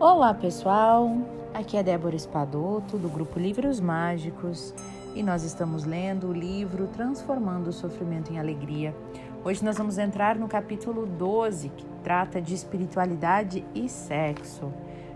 [0.00, 1.10] Olá pessoal,
[1.52, 4.72] aqui é Débora Espadoto do grupo Livros Mágicos
[5.12, 8.94] e nós estamos lendo o livro Transformando o Sofrimento em Alegria.
[9.44, 14.72] Hoje nós vamos entrar no capítulo 12 que trata de espiritualidade e sexo.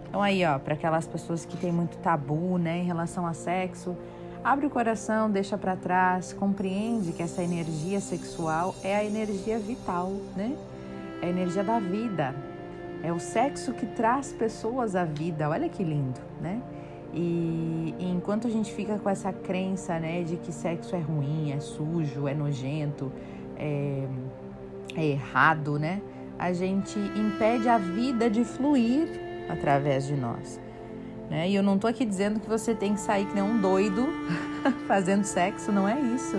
[0.09, 3.97] Então aí ó, para aquelas pessoas que têm muito tabu, né, em relação a sexo,
[4.43, 10.11] abre o coração, deixa para trás, compreende que essa energia sexual é a energia vital,
[10.35, 10.57] né?
[11.23, 12.35] É a energia da vida,
[13.03, 15.49] é o sexo que traz pessoas à vida.
[15.49, 16.63] Olha que lindo, né?
[17.13, 21.53] E, e, enquanto a gente fica com essa crença, né, de que sexo é ruim,
[21.53, 23.13] é sujo, é nojento,
[23.57, 24.07] é,
[24.97, 26.01] é errado, né?
[26.39, 29.09] A gente impede a vida de fluir
[29.49, 30.59] através de nós.
[31.29, 31.51] Né?
[31.51, 34.07] E eu não tô aqui dizendo que você tem que sair que nem um doido
[34.89, 36.37] fazendo sexo, não é isso.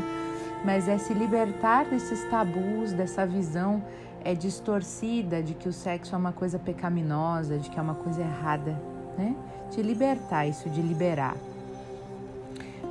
[0.64, 3.84] Mas é se libertar desses tabus, dessa visão
[4.24, 8.22] é distorcida de que o sexo é uma coisa pecaminosa, de que é uma coisa
[8.22, 8.80] errada,
[9.18, 9.36] né?
[9.72, 11.36] De libertar isso, de liberar.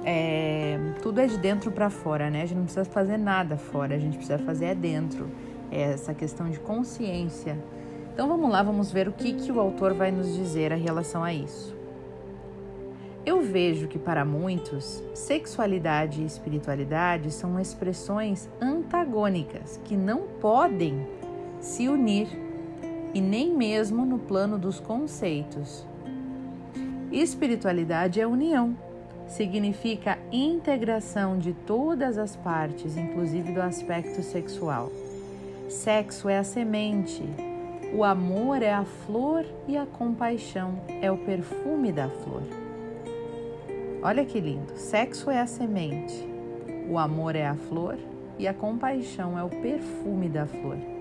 [0.05, 2.43] É, tudo é de dentro para fora, né?
[2.43, 5.29] A gente não precisa fazer nada fora, a gente precisa fazer é dentro.
[5.71, 7.57] É essa questão de consciência.
[8.13, 11.25] Então vamos lá, vamos ver o que, que o autor vai nos dizer a relação
[11.25, 11.75] a isso.
[13.25, 21.07] Eu vejo que para muitos, sexualidade e espiritualidade são expressões antagônicas que não podem
[21.63, 22.29] se unir
[23.15, 25.87] e nem mesmo no plano dos conceitos.
[27.11, 28.77] Espiritualidade é união,
[29.29, 34.91] significa integração de todas as partes, inclusive do aspecto sexual.
[35.69, 37.23] Sexo é a semente,
[37.95, 42.43] o amor é a flor e a compaixão é o perfume da flor.
[44.03, 44.77] Olha que lindo!
[44.77, 46.29] Sexo é a semente,
[46.91, 47.97] o amor é a flor
[48.39, 50.92] e a compaixão é o perfume da flor.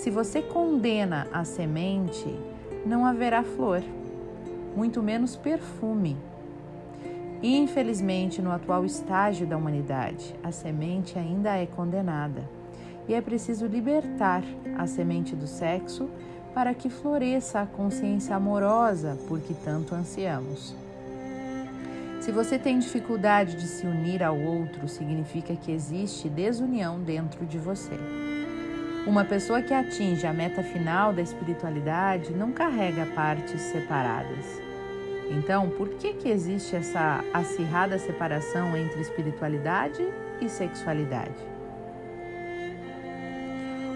[0.00, 2.34] Se você condena a semente,
[2.86, 3.82] não haverá flor,
[4.74, 6.16] muito menos perfume.
[7.42, 12.48] Infelizmente, no atual estágio da humanidade, a semente ainda é condenada
[13.06, 14.42] e é preciso libertar
[14.78, 16.08] a semente do sexo
[16.54, 20.74] para que floresça a consciência amorosa por que tanto ansiamos.
[22.22, 27.58] Se você tem dificuldade de se unir ao outro, significa que existe desunião dentro de
[27.58, 27.98] você.
[29.10, 34.62] Uma pessoa que atinge a meta final da espiritualidade não carrega partes separadas.
[35.28, 40.00] Então, por que, que existe essa acirrada separação entre espiritualidade
[40.40, 41.34] e sexualidade?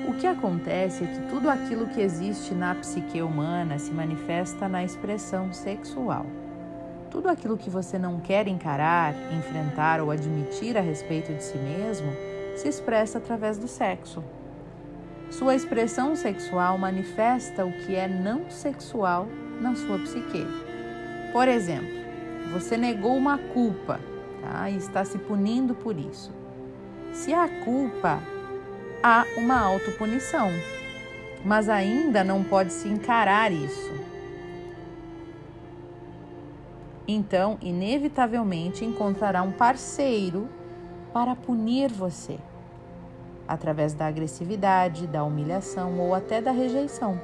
[0.09, 4.83] O que acontece é que tudo aquilo que existe na psique humana se manifesta na
[4.83, 6.27] expressão sexual.
[7.09, 12.13] Tudo aquilo que você não quer encarar, enfrentar ou admitir a respeito de si mesmo
[12.57, 14.21] se expressa através do sexo.
[15.39, 19.27] Sua expressão sexual manifesta o que é não sexual
[19.61, 20.47] na sua psique.
[21.33, 21.93] Por exemplo,
[22.53, 23.99] você negou uma culpa
[24.41, 24.71] tá?
[24.71, 26.31] e está se punindo por isso.
[27.12, 28.21] Se há culpa,
[29.03, 30.50] há uma autopunição,
[31.45, 33.93] mas ainda não pode se encarar isso.
[37.09, 40.49] Então, inevitavelmente encontrará um parceiro
[41.12, 42.39] para punir você
[43.47, 47.21] através da agressividade, da humilhação ou até da rejeição.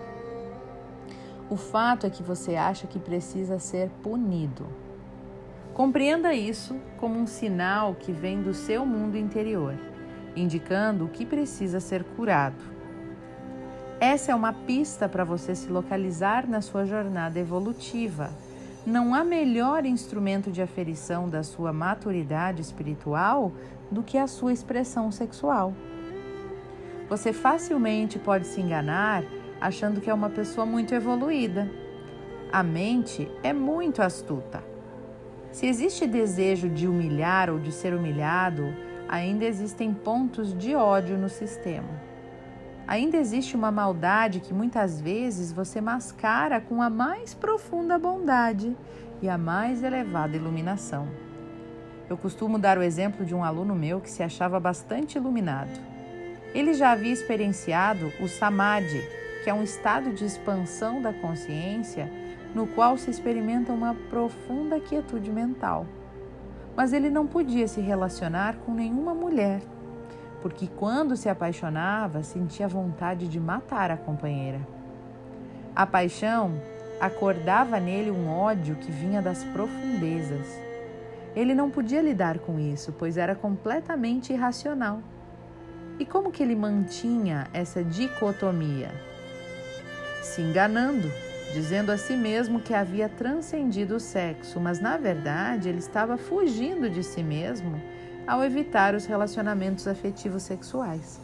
[1.48, 4.66] O fato é que você acha que precisa ser punido.
[5.74, 9.74] Compreenda isso como um sinal que vem do seu mundo interior,
[10.36, 12.62] indicando o que precisa ser curado.
[13.98, 18.30] Essa é uma pista para você se localizar na sua jornada evolutiva.
[18.86, 23.52] Não há melhor instrumento de aferição da sua maturidade espiritual
[23.90, 25.74] do que a sua expressão sexual.
[27.10, 29.24] Você facilmente pode se enganar
[29.60, 31.68] achando que é uma pessoa muito evoluída.
[32.52, 34.62] A mente é muito astuta.
[35.50, 38.72] Se existe desejo de humilhar ou de ser humilhado,
[39.08, 42.00] ainda existem pontos de ódio no sistema.
[42.86, 48.76] Ainda existe uma maldade que muitas vezes você mascara com a mais profunda bondade
[49.20, 51.08] e a mais elevada iluminação.
[52.08, 55.99] Eu costumo dar o exemplo de um aluno meu que se achava bastante iluminado.
[56.54, 59.02] Ele já havia experienciado o samadhi,
[59.44, 62.10] que é um estado de expansão da consciência
[62.54, 65.86] no qual se experimenta uma profunda quietude mental.
[66.76, 69.60] Mas ele não podia se relacionar com nenhuma mulher,
[70.42, 74.60] porque quando se apaixonava sentia vontade de matar a companheira.
[75.74, 76.60] A paixão
[77.00, 80.46] acordava nele um ódio que vinha das profundezas.
[81.34, 85.00] Ele não podia lidar com isso, pois era completamente irracional.
[86.00, 88.90] E como que ele mantinha essa dicotomia?
[90.22, 91.12] Se enganando,
[91.52, 96.88] dizendo a si mesmo que havia transcendido o sexo, mas na verdade ele estava fugindo
[96.88, 97.78] de si mesmo
[98.26, 101.20] ao evitar os relacionamentos afetivos sexuais.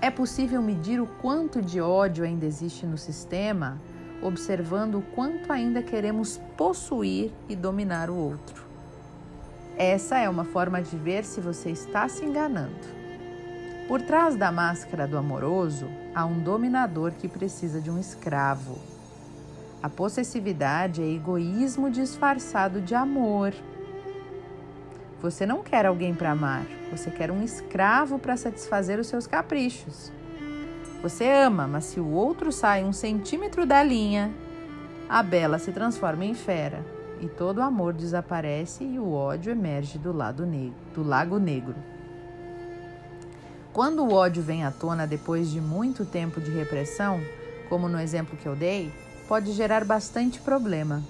[0.00, 3.80] É possível medir o quanto de ódio ainda existe no sistema,
[4.20, 8.64] observando o quanto ainda queremos possuir e dominar o outro.
[9.78, 12.99] Essa é uma forma de ver se você está se enganando.
[13.90, 18.78] Por trás da máscara do amoroso há um dominador que precisa de um escravo.
[19.82, 23.52] A possessividade é egoísmo disfarçado de amor.
[25.20, 30.12] Você não quer alguém para amar, você quer um escravo para satisfazer os seus caprichos.
[31.02, 34.32] Você ama, mas se o outro sai um centímetro da linha,
[35.08, 36.86] a bela se transforma em fera
[37.20, 40.46] e todo o amor desaparece e o ódio emerge do, lado
[40.94, 41.74] do lago negro.
[43.72, 47.20] Quando o ódio vem à tona depois de muito tempo de repressão,
[47.68, 48.92] como no exemplo que eu dei,
[49.28, 51.00] pode gerar bastante problema.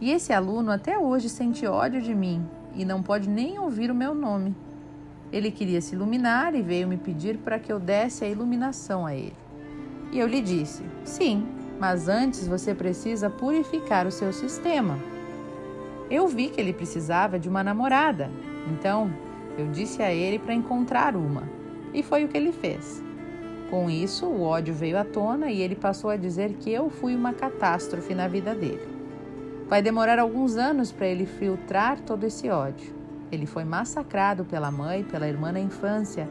[0.00, 2.46] E esse aluno até hoje sente ódio de mim
[2.76, 4.54] e não pode nem ouvir o meu nome.
[5.32, 9.12] Ele queria se iluminar e veio me pedir para que eu desse a iluminação a
[9.12, 9.34] ele.
[10.12, 11.44] E eu lhe disse: sim,
[11.80, 14.96] mas antes você precisa purificar o seu sistema.
[16.08, 18.30] Eu vi que ele precisava de uma namorada,
[18.72, 19.10] então
[19.58, 21.61] eu disse a ele para encontrar uma.
[21.92, 23.02] E foi o que ele fez.
[23.70, 27.14] Com isso, o ódio veio à tona e ele passou a dizer que eu fui
[27.16, 28.86] uma catástrofe na vida dele.
[29.68, 32.94] Vai demorar alguns anos para ele filtrar todo esse ódio.
[33.32, 36.28] Ele foi massacrado pela mãe, pela irmã na infância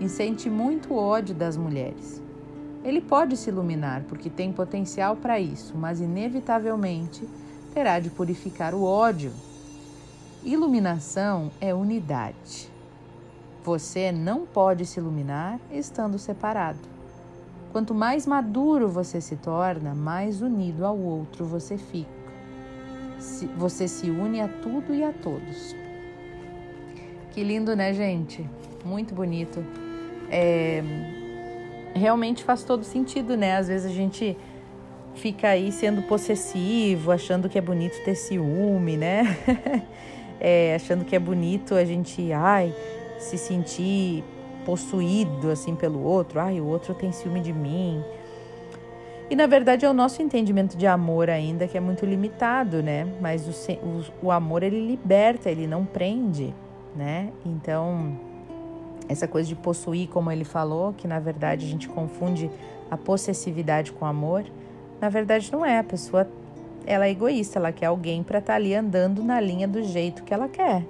[0.00, 2.20] e sente muito ódio das mulheres.
[2.82, 7.28] Ele pode se iluminar porque tem potencial para isso, mas inevitavelmente
[7.72, 9.32] terá de purificar o ódio.
[10.42, 12.68] Iluminação é unidade.
[13.64, 16.78] Você não pode se iluminar estando separado.
[17.72, 22.20] Quanto mais maduro você se torna, mais unido ao outro você fica.
[23.56, 25.76] Você se une a tudo e a todos.
[27.32, 28.48] Que lindo, né, gente?
[28.84, 29.64] Muito bonito.
[30.30, 30.82] É...
[31.94, 33.56] Realmente faz todo sentido, né?
[33.56, 34.36] Às vezes a gente
[35.14, 39.36] fica aí sendo possessivo, achando que é bonito ter ciúme, né?
[40.40, 42.74] é, achando que é bonito a gente, ai,
[43.20, 44.24] se sentir
[44.64, 48.02] possuído assim pelo outro, ai, o outro tem ciúme de mim.
[49.30, 53.06] E na verdade é o nosso entendimento de amor ainda que é muito limitado, né?
[53.20, 56.52] Mas o, o, o amor ele liberta, ele não prende,
[56.96, 57.30] né?
[57.46, 58.18] Então,
[59.08, 62.50] essa coisa de possuir, como ele falou, que na verdade a gente confunde
[62.90, 64.44] a possessividade com amor,
[65.00, 65.78] na verdade não é.
[65.78, 66.26] A pessoa
[66.84, 70.24] ela é egoísta, ela quer alguém para estar tá ali andando na linha do jeito
[70.24, 70.84] que ela quer.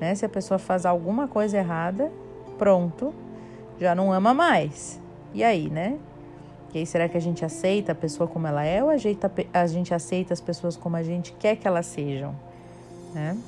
[0.00, 0.14] Né?
[0.14, 2.10] Se a pessoa faz alguma coisa errada,
[2.58, 3.14] pronto,
[3.80, 5.00] já não ama mais.
[5.32, 5.98] E aí, né?
[6.72, 9.20] E aí, será que a gente aceita a pessoa como ela é ou a gente,
[9.68, 12.34] gente aceita as pessoas como a gente quer que elas sejam?
[13.14, 13.38] Né?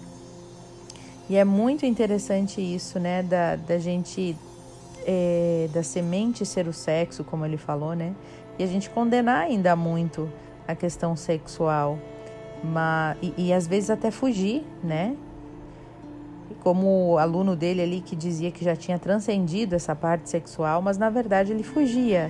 [1.29, 3.23] E é muito interessante isso, né?
[3.25, 4.37] Da, da gente,
[5.05, 8.15] é, da semente ser o sexo, como ele falou, né?
[8.59, 10.31] E a gente condenar ainda muito
[10.69, 11.99] a questão sexual.
[12.63, 15.17] Mas, e, e às vezes até fugir, né?
[16.67, 20.99] Como o aluno dele ali que dizia que já tinha transcendido essa parte sexual, mas
[20.99, 22.29] na verdade ele fugia,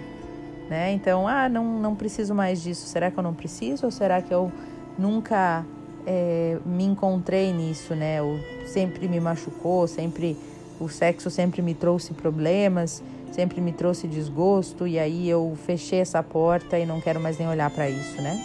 [0.69, 0.93] né?
[0.93, 2.87] Então, ah, não, não preciso mais disso.
[2.87, 4.52] Será que eu não preciso ou será que eu
[4.99, 5.64] nunca
[6.07, 8.21] é, me encontrei nisso, né?
[8.21, 10.37] Ou sempre me machucou, sempre
[10.78, 13.02] o sexo sempre me trouxe problemas,
[13.33, 17.49] sempre me trouxe desgosto e aí eu fechei essa porta e não quero mais nem
[17.49, 18.38] olhar para isso, né?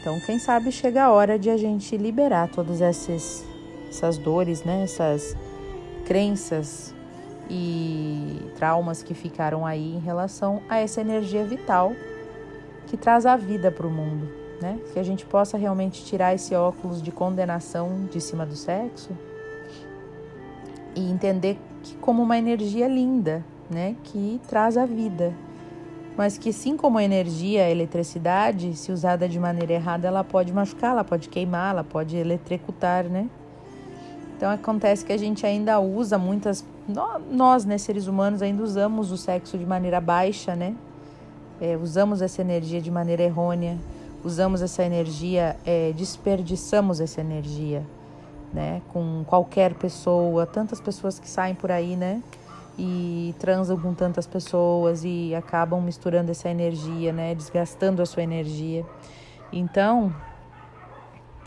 [0.00, 3.46] Então, quem sabe chega a hora de a gente liberar todos esses
[3.88, 4.82] essas dores, né?
[4.84, 5.36] Essas
[6.04, 6.94] crenças
[7.50, 11.92] e traumas que ficaram aí em relação a essa energia vital
[12.86, 14.28] que traz a vida para o mundo,
[14.60, 14.78] né?
[14.92, 19.10] Que a gente possa realmente tirar esse óculos de condenação de cima do sexo
[20.94, 23.94] e entender que como uma energia linda, né?
[24.04, 25.34] Que traz a vida,
[26.16, 30.52] mas que assim como a energia, a eletricidade, se usada de maneira errada, ela pode
[30.52, 33.28] machucar, ela pode queimar, ela pode eletrocutar, né?
[34.38, 36.64] Então acontece que a gente ainda usa muitas.
[37.28, 40.76] Nós, né, seres humanos, ainda usamos o sexo de maneira baixa, né?
[41.60, 43.76] É, usamos essa energia de maneira errônea,
[44.24, 47.84] usamos essa energia, é, desperdiçamos essa energia,
[48.54, 48.80] né?
[48.92, 52.22] Com qualquer pessoa, tantas pessoas que saem por aí, né?
[52.78, 57.34] E transam com tantas pessoas e acabam misturando essa energia, né?
[57.34, 58.86] Desgastando a sua energia.
[59.52, 60.14] Então,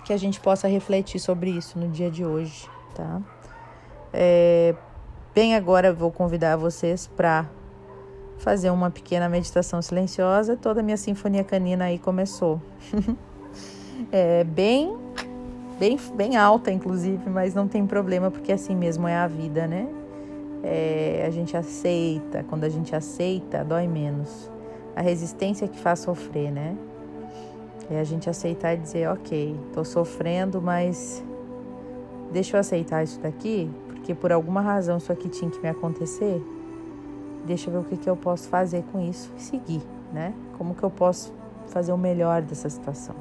[0.04, 3.22] que a gente possa refletir sobre isso no dia de hoje tá?
[4.14, 4.76] É,
[5.34, 7.46] bem agora vou convidar vocês para
[8.38, 12.60] fazer uma pequena meditação silenciosa, toda a minha sinfonia canina aí começou.
[14.12, 14.98] é bem,
[15.80, 19.88] bem, bem alta, inclusive, mas não tem problema, porque assim mesmo é a vida, né?
[20.64, 24.50] É, a gente aceita, quando a gente aceita, dói menos.
[24.96, 26.76] A resistência que faz sofrer, né?
[27.90, 31.24] É a gente aceitar e dizer, ok, tô sofrendo, mas
[32.32, 36.42] deixa eu aceitar isso daqui, porque por alguma razão isso aqui tinha que me acontecer.
[37.46, 39.82] Deixa eu ver o que, que eu posso fazer com isso e seguir,
[40.14, 40.34] né?
[40.58, 41.34] Como que eu posso
[41.68, 43.16] fazer o melhor dessa situação.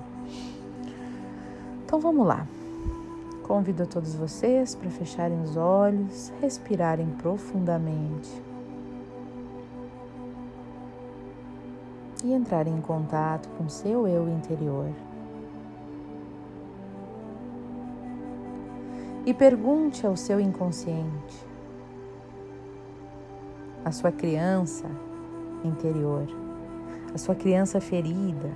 [1.84, 2.46] Então vamos lá.
[3.42, 8.30] Convido a todos vocês para fecharem os olhos, respirarem profundamente
[12.22, 14.90] e entrarem em contato com seu eu interior.
[19.30, 21.46] E pergunte ao seu inconsciente,
[23.84, 24.90] a sua criança
[25.62, 26.26] interior,
[27.14, 28.50] a sua criança ferida.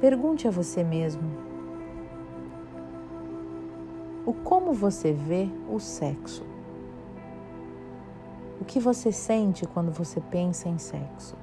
[0.00, 1.22] Pergunte a você mesmo
[4.26, 6.44] o como você vê o sexo.
[8.60, 11.36] O que você sente quando você pensa em sexo?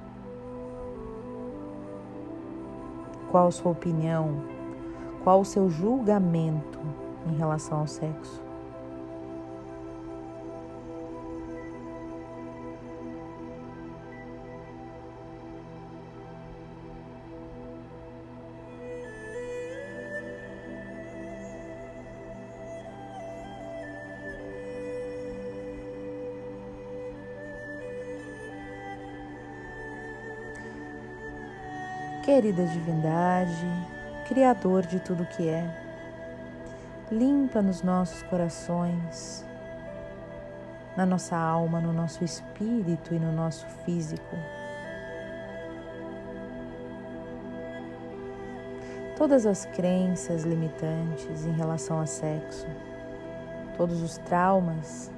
[3.30, 4.42] Qual sua opinião?
[5.24, 8.46] Qual o seu julgamento em relação ao sexo?
[32.24, 33.66] Querida Divindade,
[34.28, 35.85] Criador de tudo que é,
[37.10, 39.44] limpa nos nossos corações,
[40.96, 44.36] na nossa alma, no nosso espírito e no nosso físico.
[49.16, 52.66] Todas as crenças limitantes em relação a sexo,
[53.76, 55.10] todos os traumas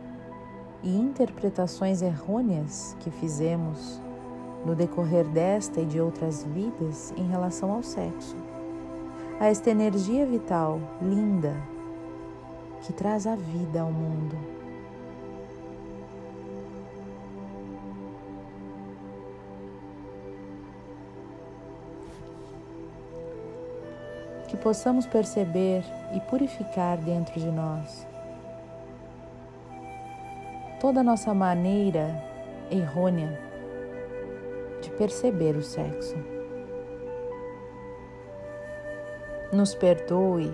[0.83, 4.00] e interpretações errôneas que fizemos
[4.64, 8.37] no decorrer desta e de outras vidas em relação ao sexo.
[9.40, 11.57] A esta energia vital linda
[12.83, 14.37] que traz a vida ao mundo.
[24.49, 28.07] Que possamos perceber e purificar dentro de nós
[30.81, 32.23] toda a nossa maneira
[32.71, 33.49] errônea
[34.99, 36.17] perceber o sexo.
[39.53, 40.53] Nos perdoe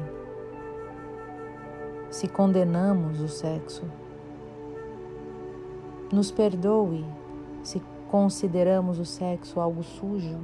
[2.14, 3.82] se condenamos o sexo.
[6.12, 7.04] Nos perdoe
[7.64, 10.38] se consideramos o sexo algo sujo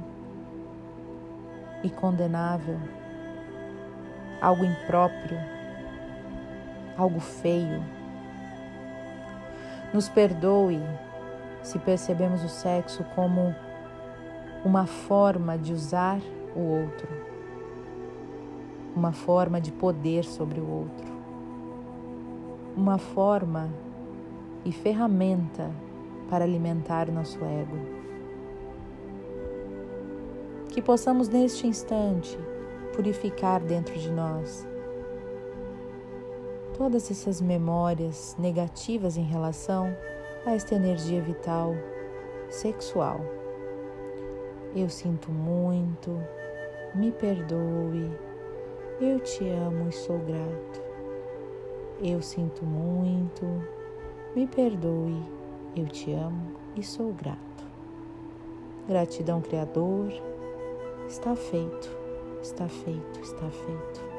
[1.81, 2.77] e condenável,
[4.41, 5.37] algo impróprio,
[6.97, 7.81] algo feio.
[9.93, 10.81] Nos perdoe
[11.63, 13.55] se percebemos o sexo como
[14.65, 16.19] uma forma de usar
[16.53, 17.07] o outro,
[18.93, 21.10] uma forma de poder sobre o outro,
[22.75, 23.69] uma forma
[24.63, 25.71] e ferramenta
[26.29, 27.77] para alimentar nosso ego.
[30.69, 32.37] Que possamos neste instante
[32.95, 34.67] purificar dentro de nós
[36.77, 39.95] todas essas memórias negativas em relação
[40.45, 41.75] a esta energia vital
[42.49, 43.19] sexual
[44.73, 46.17] eu sinto muito,
[46.95, 48.09] me perdoe,
[49.01, 50.90] eu te amo e sou grato.
[52.03, 53.45] Eu sinto muito,
[54.35, 55.21] me perdoe,
[55.75, 57.37] eu te amo e sou grato.
[58.87, 60.11] Gratidão, Criador,
[61.07, 61.95] está feito,
[62.41, 64.10] está feito, está feito.